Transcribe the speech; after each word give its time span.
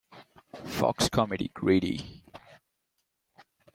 Fox 0.65 1.09
comedy 1.09 1.49
"Greedy". 1.53 2.23